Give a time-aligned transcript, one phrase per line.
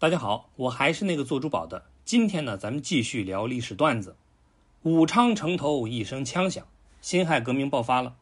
[0.00, 1.86] 大家好，我还是那个做珠宝的。
[2.04, 4.14] 今天呢，咱们继续聊历史段子。
[4.84, 6.64] 武昌城头一声枪响，
[7.00, 8.14] 辛亥革命爆发了，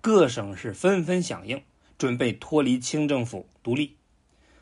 [0.00, 1.62] 各省市纷纷响应，
[1.96, 3.94] 准备脱离清政府独立。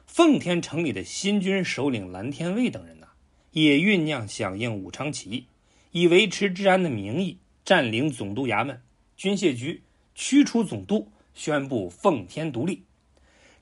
[0.05, 3.07] 奉天城里的新军首领蓝天卫等人呢，
[3.53, 5.47] 也酝酿响应武昌起义，
[5.93, 8.79] 以维持治安的名义占领总督衙门、
[9.17, 9.83] 军械局，
[10.15, 12.83] 驱除总督，宣布奉天独立。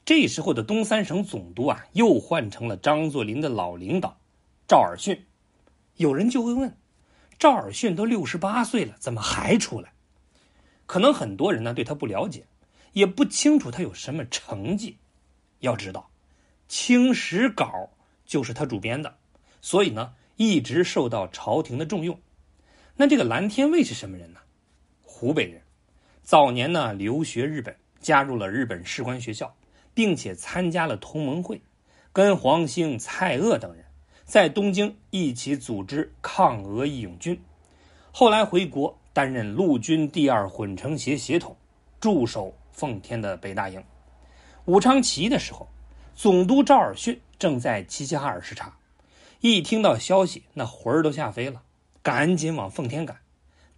[0.06, 4.16] 这时候的东三省总督啊，又换成了张作霖的老领导
[4.68, 5.18] 赵尔巽。
[5.96, 6.76] 有人就会问：
[7.40, 9.92] 赵尔巽都六十八岁了，怎么还出来？
[10.86, 12.46] 可能很多人呢对他不了解，
[12.92, 14.98] 也不清楚他有什么成绩。
[15.58, 16.08] 要知道，
[16.72, 17.64] 《清史稿》
[18.24, 19.16] 就是他主编的，
[19.60, 22.20] 所以呢一直受到朝廷的重用。
[22.94, 24.38] 那这个蓝天卫是什么人呢？
[25.02, 25.62] 湖北人，
[26.22, 29.52] 早年呢留学日本，加入了日本士官学校。
[29.96, 31.62] 并且参加了同盟会，
[32.12, 33.86] 跟黄兴、蔡锷等人
[34.26, 37.40] 在东京一起组织抗俄义勇军。
[38.12, 41.56] 后来回国担任陆军第二混成协协统，
[41.98, 43.82] 驻守奉天的北大营。
[44.66, 45.66] 武昌起义的时候，
[46.14, 48.76] 总督赵尔巽正在齐齐哈尔视察，
[49.40, 51.62] 一听到消息，那魂儿都吓飞了，
[52.02, 53.16] 赶紧往奉天赶，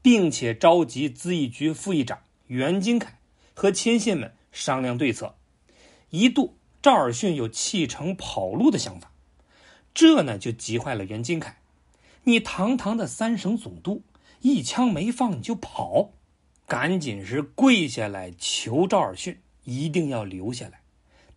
[0.03, 3.21] 并且召集资义局副议长袁金凯
[3.55, 5.37] 和亲信们商量对策。
[6.11, 9.13] 一度，赵尔巽有弃城跑路的想法，
[9.93, 11.59] 这呢就急坏了袁金凯。
[12.25, 14.03] 你堂堂的三省总督，
[14.41, 16.11] 一枪没放你就跑，
[16.67, 20.81] 赶紧是跪下来求赵尔巽一定要留下来，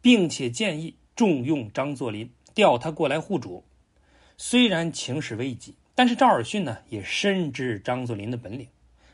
[0.02, 3.64] 并且建议重用张作霖，调他过来护主。
[4.38, 8.68] 虽然情势危急，但是赵尔巽呢也深知张作霖的本领，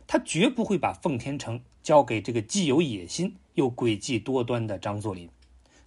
[0.05, 5.27] 他绝不会把奉天城交给这个既有野心又诡计多端的张作霖。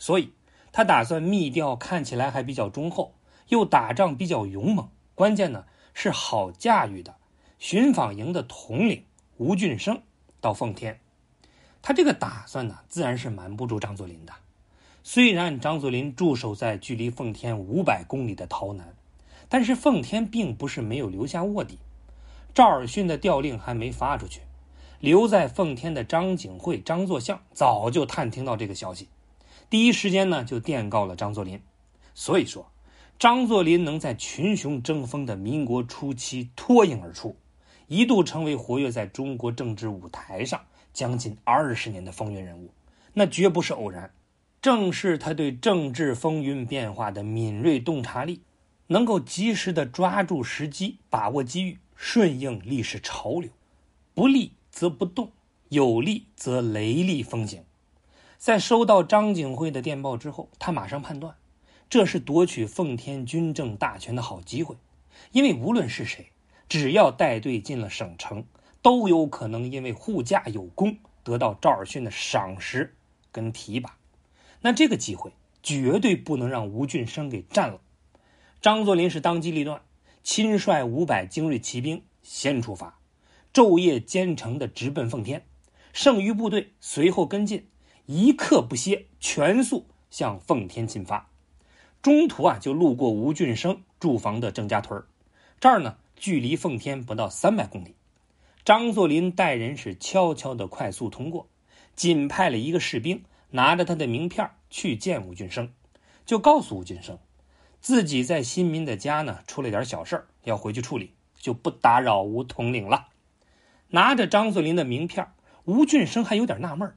[0.01, 0.33] 所以，
[0.73, 3.15] 他打算密调，看起来还比较忠厚，
[3.51, 7.15] 又打仗比较勇猛，关键呢是好驾驭的。
[7.59, 9.05] 巡防营的统领
[9.37, 10.01] 吴俊升
[10.41, 10.99] 到奉天，
[11.83, 14.33] 他这个打算呢，自然是瞒不住张作霖的。
[15.05, 18.95] 虽然张作霖驻守在距离奉天五百公里的洮南，
[19.51, 21.79] 但是奉天并不是没有留下卧底。
[22.55, 24.41] 赵尔巽的调令还没发出去，
[24.99, 29.09] 留在奉天的张景惠、张作相早就探听到这个消息。
[29.71, 31.63] 第一时间呢，就电告了张作霖。
[32.13, 32.71] 所以说，
[33.21, 37.37] 张作霖能在群雄争锋的民国初期脱颖而出，
[37.87, 40.61] 一度成为活跃在中国政治舞台上
[40.93, 42.73] 将近二十年的风云人物，
[43.15, 44.13] 那绝不是偶然。
[44.61, 48.43] 正是他对政治风云变化的敏锐洞察力，
[48.89, 53.49] 能够及时的抓住时机，把握机遇，顺应历史潮流，
[54.15, 55.31] 不利则不动，
[55.69, 57.63] 有利则雷厉风行。
[58.41, 61.37] 在收到张景惠的电报之后，他马上判断，
[61.91, 64.77] 这是夺取奉天军政大权的好机会。
[65.33, 66.31] 因为无论是谁，
[66.67, 68.47] 只要带队进了省城，
[68.81, 72.95] 都有可能因为护驾有功，得到赵尔巽的赏识
[73.31, 73.99] 跟提拔。
[74.63, 77.79] 那这个机会绝对不能让吴俊升给占了。
[78.63, 79.83] 张作霖是当机立断，
[80.23, 82.99] 亲率五百精锐骑兵先出发，
[83.53, 85.45] 昼夜兼程的直奔奉天，
[85.93, 87.67] 剩余部队随后跟进。
[88.07, 91.29] 一刻不歇，全速向奉天进发。
[92.03, 95.05] 中途啊，就路过吴俊升驻防的郑家屯
[95.61, 97.95] 这儿呢，距离奉天不到三百公里。
[98.65, 101.49] 张作霖带人是悄悄的快速通过，
[101.95, 105.73] 仅派了一个士兵拿着他的名片去见吴俊升，
[106.25, 107.19] 就告诉吴俊升，
[107.81, 113.09] 自己在新民的家呢出了点小事要回去处理，就不打扰吴统领了。
[113.89, 115.27] 拿着张作霖的名片，
[115.65, 116.95] 吴俊升还有点纳闷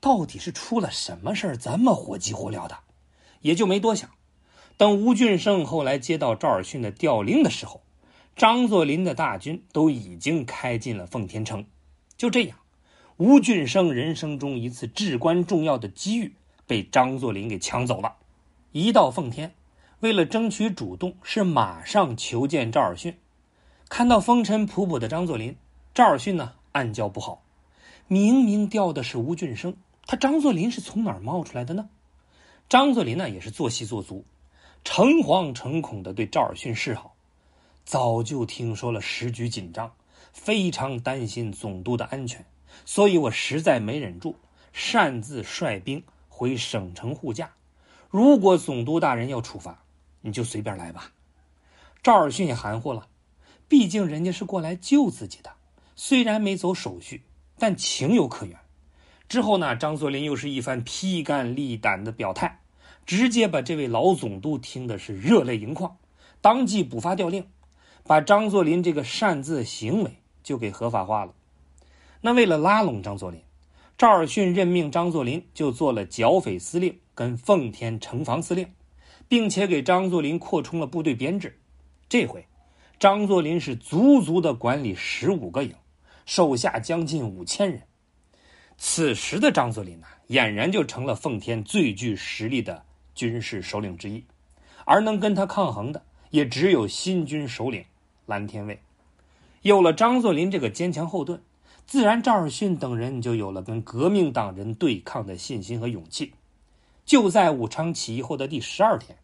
[0.00, 2.78] 到底是出了什么事儿，这么火急火燎的，
[3.40, 4.10] 也就没多想。
[4.76, 7.82] 等吴俊升后来接到赵尔巽的调令的时候，
[8.36, 11.64] 张作霖的大军都已经开进了奉天城。
[12.16, 12.58] 就这样，
[13.16, 16.32] 吴俊升人生中一次至关重要的机遇
[16.66, 18.14] 被张作霖给抢走了。
[18.70, 19.52] 一到奉天，
[19.98, 23.14] 为了争取主动，是马上求见赵尔巽。
[23.88, 25.56] 看到风尘仆仆的张作霖，
[25.92, 27.42] 赵尔巽呢暗叫不好，
[28.06, 29.74] 明明调的是吴俊升。
[30.08, 31.90] 他张作霖是从哪儿冒出来的呢？
[32.66, 34.24] 张作霖呢也是做戏做足，
[34.82, 37.14] 诚惶诚恐的对赵尔巽示好。
[37.84, 39.92] 早就听说了时局紧张，
[40.32, 42.46] 非常担心总督的安全，
[42.86, 44.36] 所以我实在没忍住，
[44.72, 47.50] 擅自率兵回省城护驾。
[48.08, 49.82] 如果总督大人要处罚，
[50.22, 51.12] 你就随便来吧。
[52.02, 53.08] 赵尔巽也含糊了，
[53.68, 55.52] 毕竟人家是过来救自己的，
[55.96, 57.24] 虽然没走手续，
[57.58, 58.58] 但情有可原。
[59.28, 62.60] 之后呢，张作霖又是一番披肝沥胆的表态，
[63.04, 65.98] 直接把这位老总督听的是热泪盈眶，
[66.40, 67.46] 当即补发调令，
[68.04, 71.34] 把张作霖这个擅自行为就给合法化了。
[72.22, 73.42] 那为了拉拢张作霖，
[73.98, 78.66] 赵尔巽任命张作霖就做了剿匪司令跟奉天城防司令，
[79.28, 81.58] 并且给张作霖扩充了部队编制。
[82.08, 82.46] 这回，
[82.98, 85.74] 张作霖是足足的管理十五个营，
[86.24, 87.82] 手下将近五千人。
[88.80, 94.24] 此时的张作霖呢，俨然就成了奉天最具实力的军事首领之一，
[94.84, 97.84] 而能跟他抗衡的，也只有新军首领
[98.24, 98.80] 蓝天卫。
[99.62, 101.42] 有了张作霖这个坚强后盾，
[101.86, 106.34] 自然赵尔巽等人就有了跟革命党人对抗的信心和勇气。
[107.04, 109.18] 就在武昌起义后的第十二天，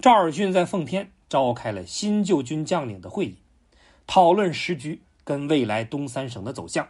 [0.00, 3.36] 赵尔巽在奉天召开了新旧军将领的会议，
[4.08, 6.88] 讨论时局跟未来东三省的走向。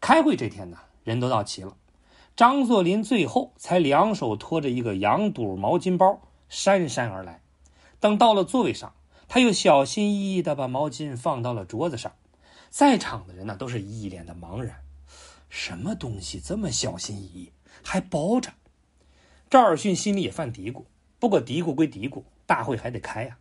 [0.00, 0.78] 开会这天呢。
[1.08, 1.74] 人都到齐了，
[2.36, 6.20] 张作霖最后才两手托着一个羊肚毛巾包
[6.50, 7.40] 姗姗而来。
[7.98, 8.92] 等到了座位上，
[9.26, 12.12] 他又小心翼翼地把毛巾放到了桌子上。
[12.68, 14.76] 在场的人呢，都是一脸的茫然：
[15.48, 17.52] 什么东西这么小心翼翼，
[17.82, 18.52] 还包着？
[19.48, 20.84] 赵尔巽心里也犯嘀咕。
[21.18, 23.38] 不过嘀咕归嘀咕，大会还得开呀。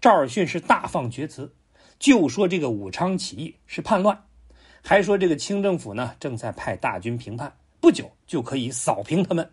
[0.00, 1.56] 赵尔巽是大放厥词，
[1.98, 4.29] 就说这个武昌起义是叛乱。
[4.82, 9.50] 还说这个清政府呢，正在派大军平叛，不久就可以扫平他们。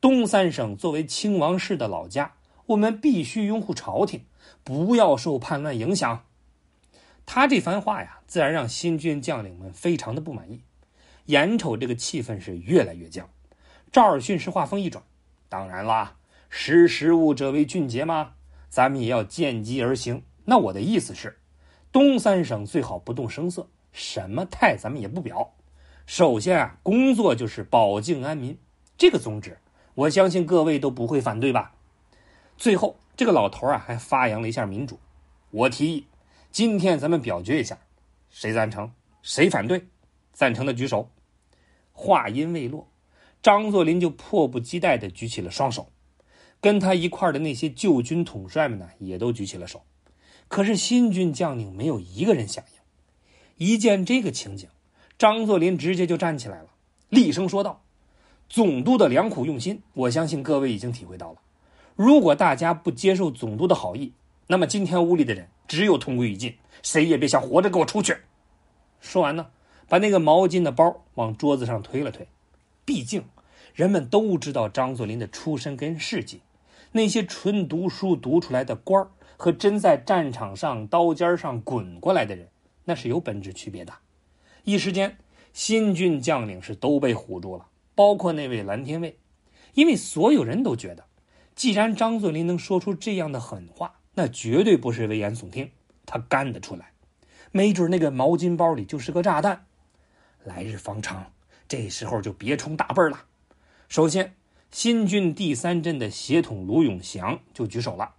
[0.00, 2.34] 东三省作为清王室的老家，
[2.66, 4.24] 我们必须拥护朝廷，
[4.64, 6.24] 不要受叛乱影响。
[7.24, 10.62] 他这番话呀，自然让新军将领们非常的不满意。
[11.26, 13.28] 眼瞅这个气氛是越来越僵，
[13.90, 15.02] 赵尔巽是话锋一转
[15.48, 16.16] ：“当然啦，
[16.48, 18.34] 识时务者为俊杰嘛，
[18.68, 20.22] 咱们也要见机而行。
[20.44, 21.38] 那我的意思是，
[21.90, 25.54] 东三省最好不动声色。”什么态咱们也不表，
[26.04, 28.58] 首先啊，工作就是保境安民，
[28.98, 29.56] 这个宗旨，
[29.94, 31.72] 我相信各位都不会反对吧。
[32.58, 35.00] 最后，这个老头啊还发扬了一下民主，
[35.50, 36.06] 我提议，
[36.52, 37.78] 今天咱们表决一下，
[38.28, 39.86] 谁赞成，谁反对，
[40.34, 41.08] 赞成的举手。
[41.94, 42.88] 话音未落，
[43.42, 45.90] 张作霖就迫不及待地举起了双手，
[46.60, 49.86] 跟他一块的那些旧军统帅们呢，也都举起了手，
[50.48, 52.75] 可是新军将领没有一个人响应。
[53.58, 54.68] 一见这个情景，
[55.16, 56.66] 张作霖直接就站起来了，
[57.08, 57.80] 厉声说道
[58.50, 61.38] ：“总督的良苦用心，我相信各位已经体会到了。
[61.94, 64.12] 如果大家不接受总督的好意，
[64.48, 68.18] 那么今天屋里的人只有同归于尽，谁也别想活着给我出去。”
[69.00, 69.46] 说完呢，
[69.88, 72.28] 把那个毛巾的包往桌子上推了推。
[72.84, 73.24] 毕竟，
[73.74, 76.42] 人们都知道张作霖的出身跟事迹，
[76.92, 79.08] 那些纯读书读出来的官
[79.38, 82.48] 和真在战场上刀尖上滚过来的人。
[82.86, 83.92] 那是有本质区别的。
[84.64, 85.18] 一时间，
[85.52, 89.18] 新军将领是都被唬住了，包括那位蓝天卫，
[89.74, 91.04] 因为所有人都觉得，
[91.54, 95.70] 既然张作霖能说出这样的狠话，那绝对不是危言耸听，
[96.04, 96.92] 他干得出来。
[97.52, 99.66] 没准那个毛巾包里就是个炸弹。
[100.44, 101.32] 来日方长，
[101.68, 103.24] 这时候就别冲大辈了。
[103.88, 104.34] 首先，
[104.70, 108.14] 新军第三镇的协统卢永祥就举手了，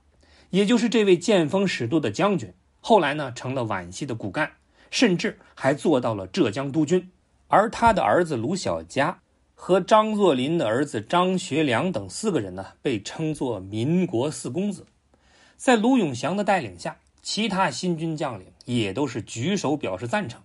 [0.50, 2.54] 也就是这位见风使舵的将军。
[2.88, 4.50] 后来呢，成了皖系的骨干，
[4.90, 7.12] 甚至还做到了浙江督军。
[7.50, 9.20] 而他的儿子卢小嘉
[9.56, 14.86] 和张作霖的儿子张学良等四个人呢，被称作“民国四公子”。
[15.58, 20.42] 在卢永祥的带领下，其他新军将领也都是举手表示赞成。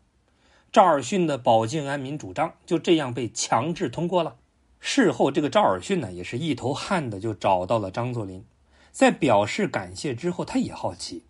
[0.72, 4.34] 赵尔巽的保境安民主张就这样被强制通过了。
[4.80, 8.44] 事后，这个赵尔巽呢，也是一头汗的就找到了张作霖，
[8.90, 11.22] 在表示感谢之后，他也好奇。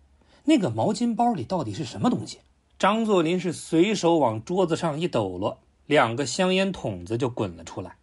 [0.45, 2.39] 那个毛巾包里到底是什么东西？
[2.77, 7.95] 张作霖是随手往桌子上一抖落，两个香烟筒子就滚了出来。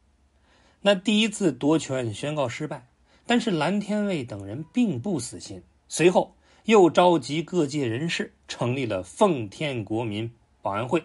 [0.81, 2.87] 那第一次夺权宣告失败，
[3.27, 10.33] 但是蓝天卫等人并不死心，随后又召集各界人士成立了奉天国民
[10.63, 11.05] 保安会，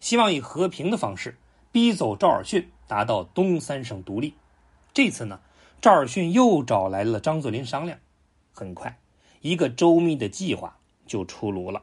[0.00, 1.38] 希望以和平的方式
[1.70, 4.34] 逼走赵尔巽，达到东三省独立。
[4.92, 5.38] 这次呢，
[5.80, 8.00] 赵尔巽又找来了张作霖商量，
[8.52, 8.98] 很快。
[9.42, 11.82] 一个周密的计划就出炉了。